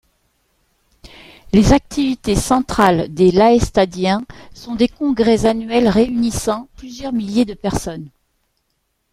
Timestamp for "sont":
4.51-4.73